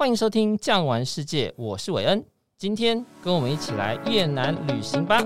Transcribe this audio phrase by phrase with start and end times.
[0.00, 2.24] 欢迎收听《酱玩世界》，我是韦恩。
[2.56, 5.20] 今天跟我们一起来越南旅行吧。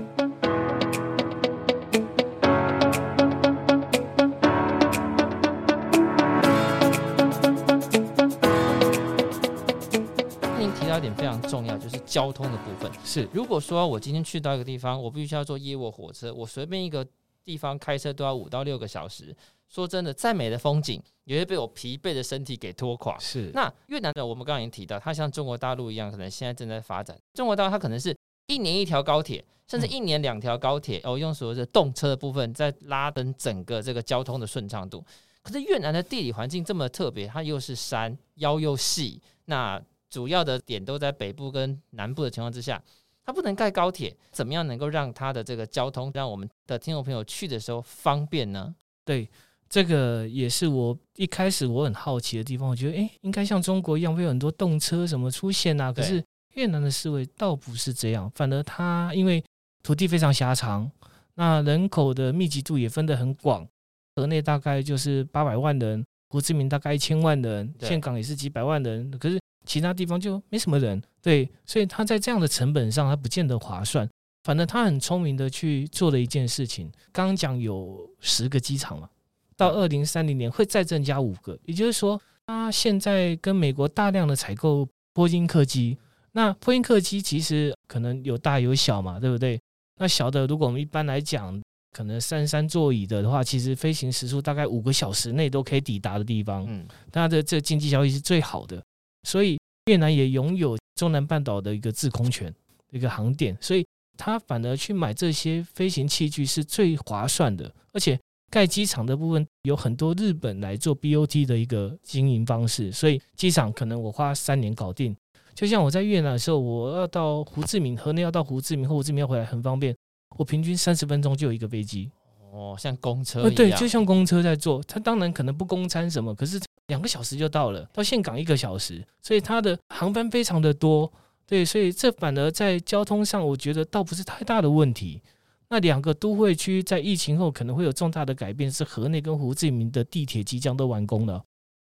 [10.59, 12.91] 您提到一点非常重要，就是交通的部分。
[13.05, 17.07] 是，如果说我今天去到一个地方，我必须要坐夜卧火车，我随便一个
[17.45, 19.33] 地方开车都要五到六个小时。
[19.67, 23.17] 说真的，再美的风景也会被我疲惫的身体给拖垮。
[23.17, 27.17] 是，那越南的，我们刚刚已经提到，它像中国大陆一样，可能现在正在发展。
[27.33, 28.15] 中国大陆它可能是
[28.47, 35.03] 一年一条高铁，甚至一年两条高铁，哦，用所谓的动车的部分在拉登整个这个交通的顺畅度。
[35.41, 42.81] 可是越南的地理环境这么特别，它又是山腰又细，那主要的点都在北部跟南部的情况之下，
[43.25, 48.75] 它不能盖高铁，怎么样能够让它的这个交通让我们的听众朋友去的时候方便呢？
[49.03, 49.29] 对。
[49.67, 52.69] 这个也是我一开始我很好奇的地方。
[52.69, 55.91] 我觉得，哎，应该像中国一样会有很多动车什么出现啊。
[55.91, 59.43] 可是越南的思维倒不是这样，反而它因为
[59.81, 60.89] 土地非常狭长，
[61.33, 63.67] 那人口的密集度也分得很广。
[64.15, 69.11] 河内大概就是八百万人，胡志明大概一千万人，岘港也是几百万人。
[69.17, 74.07] 可是其他地方就没什么人，对，所以他在这样的成本上，他不见得划算。
[74.43, 76.91] 反正他很聪明的去做了一件事情。
[77.11, 79.09] 刚刚讲有十个机场嘛。
[79.57, 85.97] 到二零三零年会再增加五个，也就是说，他现在跟美国大量的采购波音客机。
[86.33, 89.57] 那波音客机其实可能有大有小嘛，对不对？
[89.97, 91.57] 那小的，如果我们一般来讲，
[91.93, 98.83] 可能三三座椅的的话，其实飞行时速大概五个小时内都可以抵达的地方，嗯，它的这经济效益是最好的。
[99.25, 102.53] 所以越南也拥有中南半岛的一个制空权，
[102.91, 103.85] 一个航点，所以
[104.17, 108.17] 他反而去买这些飞行器具是最划算的，而且。
[108.51, 115.13] 盖机场的部分有很多日本来做 BOT 的一个经营方式，所以机场可能我花三年搞定。
[115.53, 119.93] 就像我在越南的时候，我要到胡志明，河内要到胡志明，或胡志明要回来很方便，
[120.37, 122.09] 我平均三十分钟就有一个飞机。
[122.53, 123.55] 哦，像公车一样。
[123.55, 124.81] 对，就像公车在做。
[124.83, 126.57] 它当然可能不供餐什么，可是
[126.87, 131.11] 两个小时就到了，到岘港一个小时，所以它的航班非常的多。
[131.47, 135.21] 对，所以这反而在交通上，我觉得倒不是太大的问题。
[135.69, 141.43] 那两个都会区在疫情后可能会有重大的改变，是河内跟胡志明的地铁即将都完工了，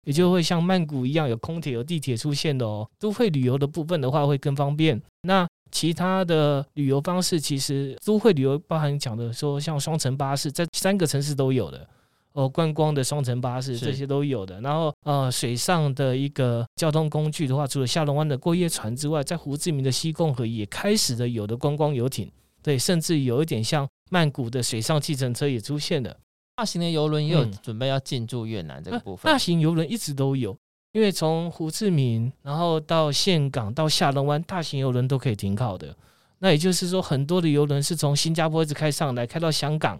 [0.06, 2.90] 也就会像曼谷一样有空铁有地铁出现的哦。
[3.00, 5.00] 都会旅游的部分的话会更方便。
[5.22, 11.88] 那其他的旅游方式，其实都会旅游包含讲的说像双层巴士，在三个城市都有的
[12.37, 14.61] 哦，观光的双层巴士这些都有的。
[14.61, 22.31] 然后呃，水上的一个交通工具的话，除了下龙湾的过夜船之外，在胡志明的西贡河也开始的有的观光游艇。
[22.61, 26.15] 对，甚至有一点像曼谷的水上计程车也出现了，
[26.55, 29.27] 大型的游轮也有准备要进驻越南这个部分。
[29.27, 30.55] 嗯、大型游轮一直都有，
[30.91, 35.95] 因为从胡志明，然后到岘港到下龙湾，大型游轮都可以停靠的。
[36.39, 39.99] 那也就是说，很多的游轮是从新加坡一直开上来，开到香港，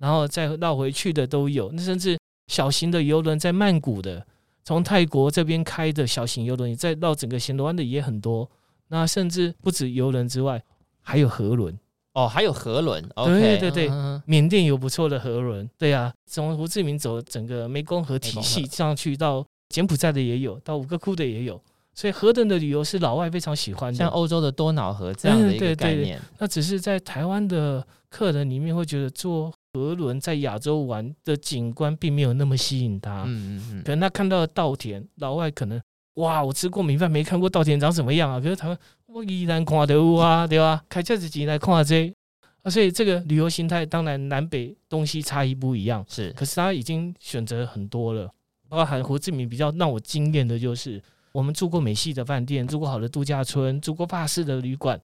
[0.00, 1.70] 然后再绕回去的都有。
[1.72, 2.18] 那甚至
[2.48, 4.26] 小型的游轮在曼谷的，
[4.64, 8.50] 从泰国这边开的小型游轮，再绕整个暹罗湾的也很多。
[8.88, 10.60] 那甚至不止游轮之外，
[11.00, 11.78] 还有河轮。
[12.12, 13.88] 哦，还有河轮对对对，
[14.26, 21.62] 缅、嗯、甸有不错的河轮，对啊，从胡志明走整个湄公河体系上去到柬埔寨的也有，到五个窟的也有，
[21.94, 26.18] 所以河轮的旅游是老外非常喜欢的，像欧洲的多瑙河这样的一个概念。
[26.18, 35.80] 嗯、那只是在台湾的客人里面会觉得坐河轮在亚洲玩的景观并没有那么吸引他，嗯嗯嗯，可能他看到的稻田，老外可能
[36.14, 38.78] 哇，我吃过米饭，没看过稻田长什么样啊，可是台湾。
[39.12, 40.84] 我依然看得有啊，对吧？
[40.88, 42.14] 开车子进来看这
[42.62, 46.30] 啊，所以这个旅游形态当然南北东西差异不一样，是。
[46.34, 48.32] 可是他已经选择很多了，
[48.68, 51.02] 包含胡志明比较让我惊艳的就是，
[51.32, 55.00] 我们住过美系的饭店，住过好的度假村，住过法式的旅馆。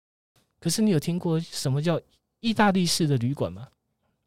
[0.61, 2.01] 可是你有听过什么叫
[2.39, 3.67] 意大利式的旅馆吗？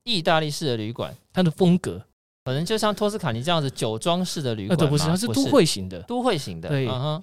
[0.10, 2.04] 意大利式的旅馆，它的风格
[2.46, 6.88] 可能就像托斯卡尼这样子酒庄式的旅馆，不是，它是都会型的，都会型的，对。
[6.88, 7.22] Uh-huh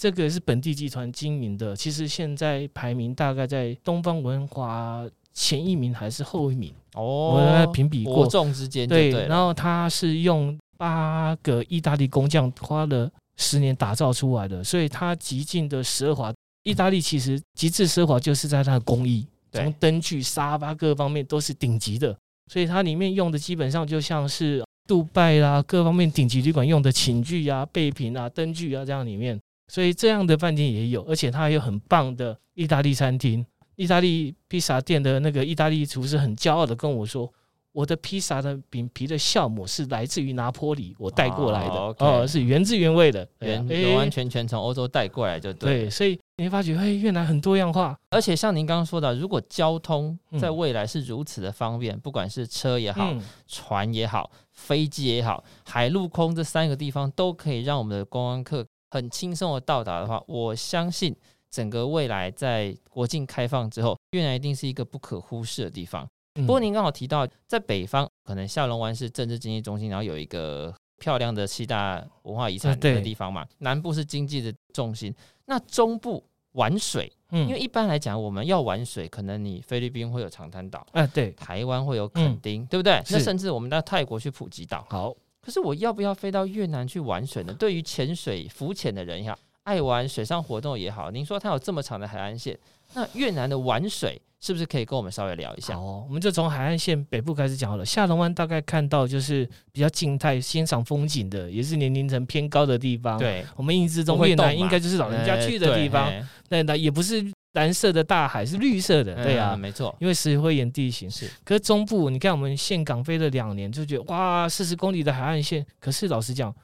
[0.00, 5.04] 这个是本地集团经营的，其实现在排名大概在东方文华
[5.34, 6.72] 前一名还是后一名？
[6.94, 9.26] 哦，我评比过，重之间对，对。
[9.26, 16.32] 然后它是用八个意大利工匠花了十年打造出来的，所以它极尽的奢华。
[16.62, 22.16] 意大利其实极致奢华就是在它的工艺，从灯具、沙发各方面都是顶级的，
[22.48, 29.38] 所以它里面用的基本上就像是杜拜啦各方面顶级旅馆用的寝具啊、备品啊、灯具啊这样里面。
[29.70, 33.44] 所以这样的饭店也有，而且它还有很棒的意大利餐厅。
[33.76, 37.32] 意大利披萨店的那个意大利厨师很骄傲的跟我说
[37.72, 45.82] ：“我的披萨的饼皮的酵母是来自于拿坡里，我带过来的哦，是原汁原味的，原完完全全从欧洲带过来就对。
[45.82, 47.96] 对，所以你会发觉，哎，越南很多样化。
[48.10, 61.14] 而且像您刚刚说的，如果交通在未来是如此的方便，嗯、不管是车也好、嗯、船也好、飞机也好、海陆空这三个地方都可以让我们的观光客很轻松的到达的话，我相信
[61.50, 66.08] 整个未来在国境开放之后，越南一定是一个不可忽视的地方。
[66.42, 73.46] 不过您刚好提到，在北方可能下龙湾是政治经济中心，然后有一个漂亮的七大文化遗产的地方嘛。
[73.58, 75.14] 南部是经济的重心，
[75.46, 83.02] 那中部玩水，因为一般来讲我们要玩水，可能你菲律宾会有长滩岛，哎，对，台湾会有垦丁，对不对？
[83.10, 84.86] 那甚至我们到泰国去普吉岛。
[84.88, 87.52] 好，可是我要不要飞到越南去玩水呢？
[87.52, 89.36] 对于潜水、浮潜的人呀，
[89.68, 92.58] 爱玩水上活动也好，您说它有这么长的海岸线，
[92.94, 94.18] 那越南的玩水。
[94.40, 95.76] 是不是可以跟我们稍微聊一下？
[95.76, 97.84] 哦，我们就从海岸线北部开始讲好了。
[97.84, 103.18] 下龙湾大概看到就是比较静态欣赏风景的，也是年龄层偏高的地方。
[103.18, 106.08] 对，我们印象中越南应该就是老人家去的地方。
[106.50, 107.20] 那那也不是
[107.54, 109.12] 蓝色的大海，是绿色的。
[109.24, 111.10] 对啊，没错，因为石灰岩地形。
[111.10, 115.66] 是，可是中部你看，我们岘港飞了两年，就觉得哇，四十公里的海岸线。
[115.80, 116.54] 可是老实讲。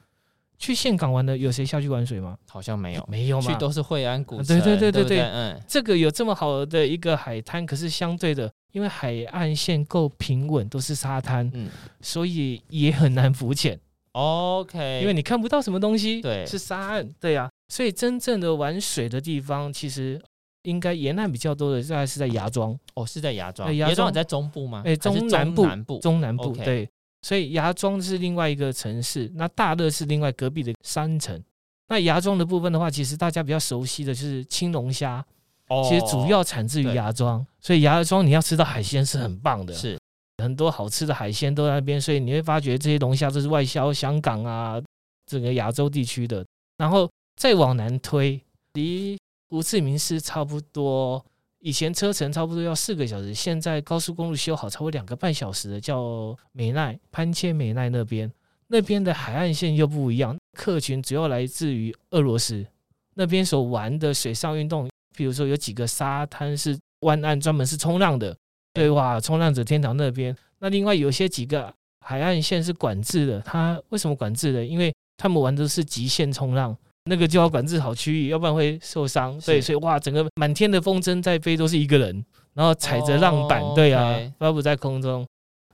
[0.57, 2.37] 去岘港玩的有谁下去玩水吗？
[2.49, 3.51] 好像没有，没有吗？
[3.51, 4.59] 去都是惠安古城。
[4.59, 11.69] 对对对对对，嗯，这个有这么好的一个海滩，可是相对的，因为海岸线够平稳，都是沙滩，嗯，
[12.01, 13.79] 所以也很难浮潜。
[14.13, 17.49] OK，因为你看不到什么东西，对，是沙岸，对呀、啊。
[17.67, 20.21] 所以真正的玩水的地方，其实
[20.63, 22.77] 应该沿岸比较多的，大概是在芽庄。
[22.93, 23.75] 哦，是在芽庄。
[23.75, 24.83] 芽庄在中部吗？
[24.85, 26.89] 哎，中南部，中南部，中南部，对。
[27.25, 31.43] 所以芽庄是另外一个城市，那大乐是另外隔壁的山城。
[31.87, 35.25] 那芽庄的部分的话，其实大家比较熟悉的就是青龙虾，
[35.89, 37.43] 其实主要产自于芽庄。
[37.59, 39.99] 所以芽庄你要吃到海鲜是很棒的，是
[40.37, 41.99] 很多好吃的海鲜都在那边。
[41.99, 44.79] 所以你会发觉这些龙虾都是外销香港啊，
[45.25, 46.45] 整个亚洲地区的。
[46.77, 47.09] 然后
[47.41, 48.39] 再往南推，
[48.73, 49.17] 离
[49.49, 51.25] 胡志明市差不多。
[51.65, 58.31] 以前车程差不多要四个小时，现在高速公路修好，超过两个半小时的，叫美奈潘切美奈那边，
[58.67, 62.63] 那边的海岸线又不一样，客群主要来自于俄罗斯
[63.15, 68.37] 那边所玩的水上运动，比如说有几个沙滩是湾岸专门是冲浪的，
[68.71, 74.63] 对哇，冲浪者天堂那边，那另外有些几个海岸线是管制的，它为什么管制的？
[74.63, 76.77] 因为他们玩的是极限冲浪。
[77.07, 79.39] 那个就要管制好区域，要不然会受伤。
[79.41, 82.25] 对，所以哇，整个满天的风筝在飞，都是一个人，
[82.55, 85.23] 然后踩着浪板，对啊，漂浮在空中。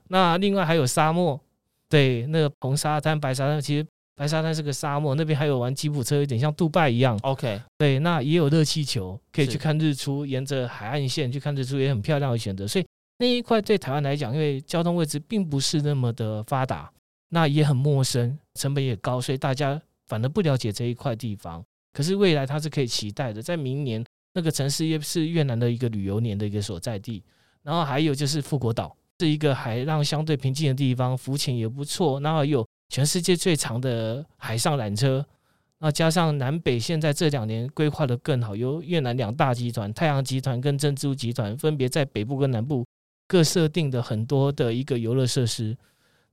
[0.08, 1.40] 那另外还有沙漠，
[1.88, 7.18] 对，那个红沙滩、白沙滩，其实白沙滩是个沙漠，那边还有玩吉普车，有点像杜拜一样。
[7.22, 12.68] OK，对，那也有热气球，可以去看日出，沿着海岸线去看日出，也很漂亮的选择。
[12.68, 12.84] 所以
[13.16, 16.92] 那一块对台湾来讲，因为交通位置并不是那么的发达，
[17.30, 19.80] 那也很陌生，成本也高，所以大家。
[20.06, 23.42] 反而不了解这一块地方，可是未来它是可以期待的。
[23.42, 24.04] 在明年，
[24.34, 27.22] 那个城市也是越南的一个旅游年的一个所在地。
[27.62, 32.18] 然后还有就是富国岛，是一个海浪相对平静的地方，浮潜也不错。
[32.20, 35.24] 然后有全世界最长的海上缆车。
[35.78, 42.84] 那加上南北现在这两年规划得更好，由越南两大集团太阳集团跟珍珠集团分别在北部跟南部
[43.26, 45.76] 各设定的很多的一个游乐设施。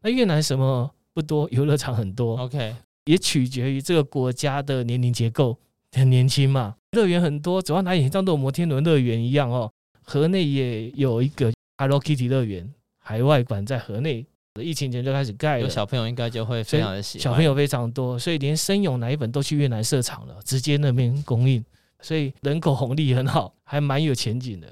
[0.01, 2.37] 那越南什么不多，游乐场很多。
[2.37, 2.75] OK。
[3.09, 5.57] 也取决于这个国家的年龄结构，
[5.93, 9.71] 很年轻嘛，乐园很多，走到哪里像都有摩天轮乐园一样哦。
[10.03, 14.23] 河内也有一个 Hello Kitty 乐园，海外馆在河内，
[14.61, 15.61] 疫情前就开始盖了。
[15.61, 21.65] 有小朋友应该就会非常的喜欢，小朋友非常多，所以连生泳奶粉都去越南设厂了，直接那边供应，
[22.01, 24.71] 所以人口红利很好，还蛮有前景的。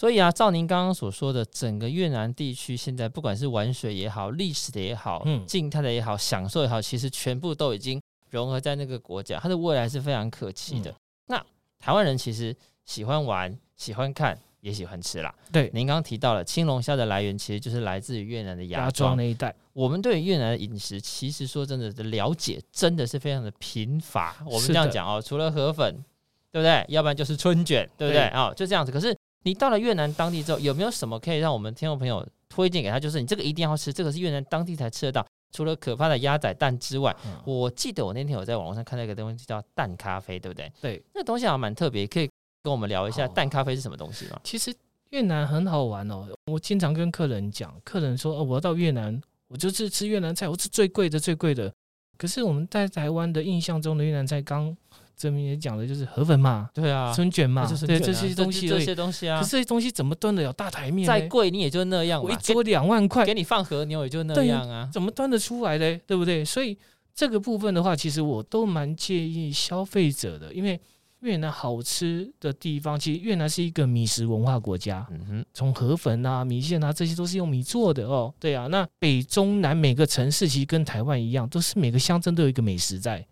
[0.00, 10.90] 所以啊，照您刚刚所说的，整个越南地区现在不管是玩水也好，历史的也好，嗯，静态的也好，享受也好，其实全部都已经融合在那个国家，它的未来是非常可期的。
[10.90, 10.94] 嗯、
[11.26, 11.46] 那
[11.78, 15.34] 台湾人其实喜欢玩、喜欢看，也喜欢吃啦。
[15.52, 19.54] 对，您刚刚提到了青龙虾的来源，其实就是来自于越南的芽庄那一带。
[19.74, 24.34] 我们对越南的饮食，其实说真的的了解，真的是非常的贫乏。
[24.46, 26.02] 我们这样讲哦，除了河粉，
[26.50, 26.82] 对不对？
[26.88, 28.22] 要不然就是春卷，对不对？
[28.28, 28.90] 啊、哦，就这样子。
[28.90, 29.14] 可是。
[29.42, 33.00] 你到了越南当地之后，有没有什么可以让我们听众朋友推荐给他？
[33.00, 35.26] 就是你这个一定要吃，这个是越南当地才吃得到。
[35.52, 40.70] 除了可怕的鸭仔蛋之外，嗯、我记得我那天有在网络上看到一个东西叫蛋咖啡，对不对？
[40.80, 42.30] 对，那东西好像蛮特别，可以
[42.62, 44.38] 跟我们聊一下蛋咖啡是什么东西吗？
[44.44, 44.72] 其实
[45.08, 51.72] 越南很好玩哦，我经常跟客人讲，客人说，哦，我要到越南，我就是吃越南菜，我吃最贵的最贵的。
[52.16, 54.76] 可是我们在台湾的印象中的越南菜，刚
[55.20, 59.38] 这边也讲的就是河粉嘛，对啊，春卷嘛，卷啊、对这些东西，这些东西啊。
[59.38, 61.06] 可是这些东西怎么端得了大台面？
[61.06, 66.00] 再贵你也就那样，我一桌两万块，给你放和牛也就那样啊，怎么端得出来嘞？
[66.06, 66.42] 对不对？
[66.42, 66.74] 所以
[67.14, 70.80] 这个部分的话，其实我都蛮介意消费者的，因为。
[71.20, 75.06] 越南好吃的地方，其实越南是一个米食文化国家。
[75.10, 78.32] 嗯哼，从河粉啊、米线啊，这些都是用米做的哦。
[78.40, 83.22] 对啊，那北中南每个城市其实跟台湾一样，都是每个乡镇都有一个美食在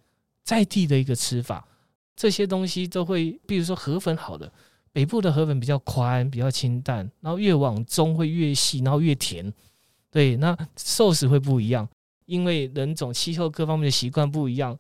[0.45, 1.67] 在地的一个吃法。
[2.19, 4.53] 这些东西都会，比如说河粉好的，
[4.93, 9.53] 北部的河粉比较宽、比较清淡，然后越往中会越细，然后越甜。
[10.11, 11.89] 对，那寿司会不一样，
[12.27, 14.77] 因为人种、气候各方面的习惯不一样。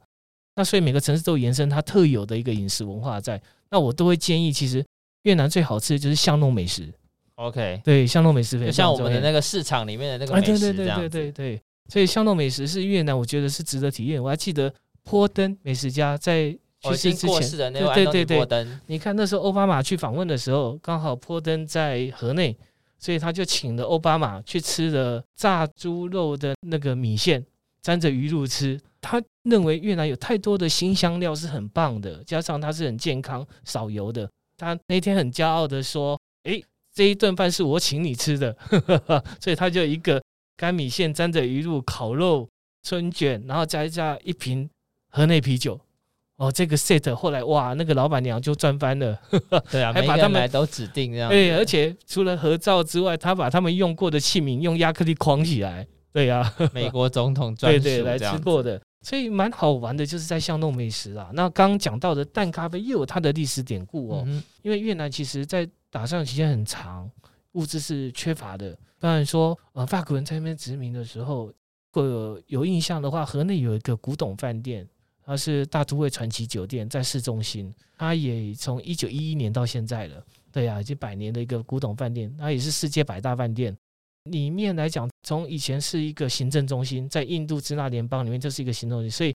[0.56, 3.40] 那所以每个城市都延伸它特有的一个饮食文化在，
[3.70, 4.84] 那我都会建议，其实
[5.22, 6.92] 越南最好吃的就是巷弄美食。
[7.36, 11.08] OK，对，巷弄美食，就像我们的那个市场里面的那个美食这样子。
[11.08, 14.20] 对对对对对对，所以巷弄美食是越南，我觉得是值得体验。
[14.20, 22.56] 我还记得坡登美食家在去世之前，对对对对，你看那时候奥巴马去访问的时候，刚好波登在河内，
[22.98, 27.44] 所以他就请了奥巴马去吃了炸猪肉的那个米线，
[27.82, 28.80] 沾着鱼露吃。
[29.00, 34.28] 他认为越南有太多的新香料是很棒的，加上它是很健康、少油的。
[34.56, 38.56] 他那天很骄傲的说：“诶，这一顿饭是我请你吃的。
[39.40, 40.20] ”所以他就一个
[40.56, 42.48] 干米线沾着鱼露、烤肉、
[42.82, 44.68] 春卷，然后加一加一瓶
[45.10, 45.80] 河内啤酒。
[46.38, 49.18] 哦，这个 set 后来哇，那个老板娘就赚翻了。
[49.70, 51.28] 对啊，还把他们都指定这样。
[51.28, 55.84] 对，而且除了合照之外，他把他们用过的器皿用亚克力框起来。
[56.12, 58.80] 对呀、啊，美国总统专属对对来吃过的。
[59.02, 61.30] 所以蛮好玩的，就是在巷弄美食啊。
[61.34, 64.26] 那刚讲到的淡咖啡又有它的历史典故哦。
[64.62, 67.10] 因为越南其实在打仗期间很长，
[67.52, 68.76] 物资是缺乏的。
[69.00, 71.52] 当然说，呃，法国人在那边殖民的时候，如
[71.90, 74.86] 果有有印象的话，河内有一个古董饭店，
[75.28, 77.70] 它是大都会传奇酒店，在市中心。
[77.98, 83.76] 它也从一九一一年到现在了，对呀、啊，已经百年的一个古董饭店，它也是世界百大饭店。
[84.24, 89.34] 里面来讲，从以前是一个行政中心，在印度支那联邦里面就是一个行政中心，所以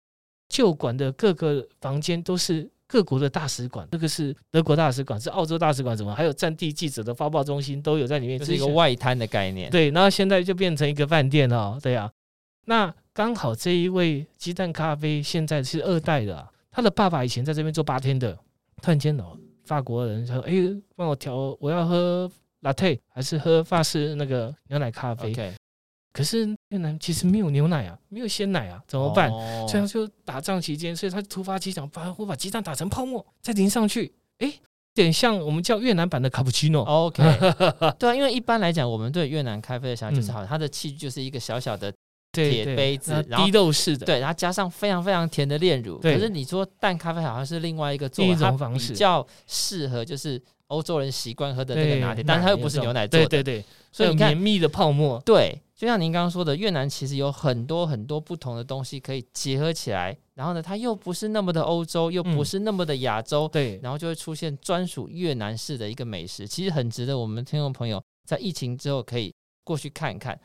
[0.48, 9.70] 旧馆的各个房间都是各国的大使馆，这个是德国大使馆，是澳洲大使馆，什么还有战地记者的发报中心都有在里面，这是一个外滩的概念。
[9.70, 12.10] 对，然后现在就变成一个饭店了，对啊。
[12.66, 18.34] 那刚好这一位鸡蛋咖啡现在是二代的，他的爸爸以前在这边做八天的，
[18.80, 20.52] 突然间哦，法国人说：“哎，
[20.96, 22.30] 帮我调，我要喝。”
[22.62, 25.50] Latte 还是喝法式那个牛奶咖啡，Okay.
[26.12, 29.68] 可是越南其实没有牛奶啊，没有鲜奶啊，怎么办？Oh.
[29.68, 34.54] 所以他就打仗期间，所以他突发奇想，把我把鸡蛋打成泡沫，再淋上去，哎，有
[34.94, 36.84] 点像我们叫越南版的卡布奇诺。
[36.84, 37.20] OK，
[37.98, 41.92] 对啊，因为一般来讲，我们对越南咖啡的想法就是，好像它的器具就是一个小小的
[42.32, 43.46] 铁杯子，然后
[44.04, 45.98] 对，然后加上非常非常甜的炼乳。
[45.98, 50.42] 可是你说淡咖啡好像是另外一个做法，比较适合就是。
[50.68, 55.20] 欧洲人习惯喝的那个拿铁，但是它又不是牛奶做的，对对对，所以你看绵密的泡沫。
[55.22, 69.30] 对，就像您刚刚说的，越南其实有很多很多不同的东西可以结合起来，然后呢，它又不是那么的欧洲，又不是那么的亚洲，对，然后就会出现专属越南式的一个美食，其实很值得我们听众朋友在疫情之后可以
[69.64, 70.40] 过去看一看。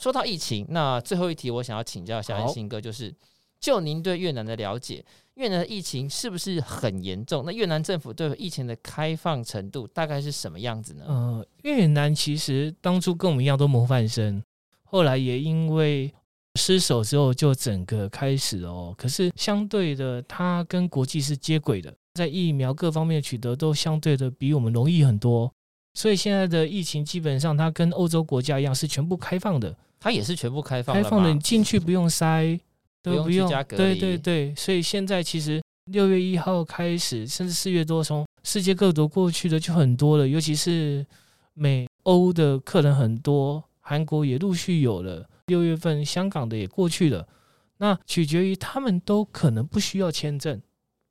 [0.00, 3.14] 说到疫情，那最后一题我想要请教一下安心哥，就是
[3.60, 5.04] 就您对越南的了解。
[5.34, 7.42] 越南的疫情是不是很严重？
[7.46, 11.04] 那越南政府对疫情的开放程度大概是什么样子呢？
[11.08, 14.42] 呃，越南其实当初跟我们一样都模范生，
[14.84, 16.12] 后来也因为
[16.56, 18.94] 失守之后就整个开始哦。
[18.98, 25.50] 可是相对的，它跟国际是接轨的，在疫苗各方面取得都相对的比我们容易很多。
[25.94, 32.58] 所以现在的疫情基本上它跟欧洲国家一样是全部开放的，它也是全部开放开放的，你进去不用筛。
[33.04, 41.04] 都不用，不用对对对，所以现在其实六月一号开始，甚至四月多，从世界各国过去的就很多了，尤其是
[41.52, 45.28] 美欧的客人很多，韩国也陆续有了。
[45.46, 47.26] 六月份香港的也过去了，
[47.78, 50.62] 那取决于他们都可能不需要签证。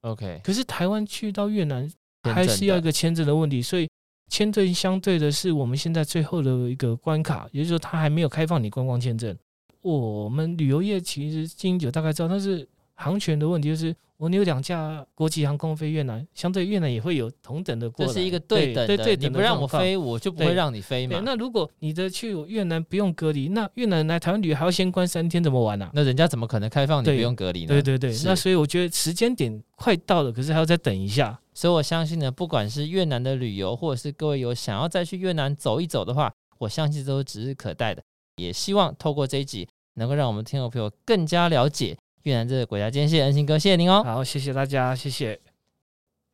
[0.03, 1.91] OK，可是台湾去到越南
[2.23, 3.89] 还是要一个签证的问题，所以
[4.31, 9.37] 签证相对的是我们现在最后的一个关卡，也就是说，他还没有开放你观光签证。
[9.81, 21.21] 我们旅游业其实经营者，大概知道，但是航权的问题就是，我有两架国际航空飞越南，相对越南也会有同等的过来，这是一个对等的，对对对，你不让我飞，我就不会让你飞嘛。
[21.25, 25.91] 那如果你的去越南不用隔离，那越南来台湾旅游还要先关三天，怎么玩呢、啊？
[25.93, 27.67] 那人家怎么可能开放你不用隔离呢？
[27.67, 31.37] 对对对，那所以我觉得时间点快到了，可是还要再等一下。
[31.53, 38.01] 所以我相信呢，不管是越南的旅游，或者是各位有想要再去越南走一走的话，我相信都是指日可待的。
[38.37, 42.89] 也希望透过这一集，能够让我们听众朋友更加了解越南这个国家。
[42.89, 44.01] 今天谢谢恩信哥，谢谢您哦。
[44.03, 45.39] 好，谢谢大家，谢谢。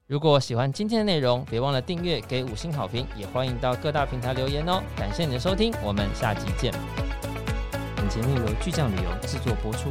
[0.05, 4.81] 如果喜欢今天的内容，别忘了订阅、给五星好评，也欢迎到各大平台留言哦。
[4.95, 6.71] 感谢你的收听，我们下集见。
[7.95, 9.89] 本节目由巨匠旅游制作播出。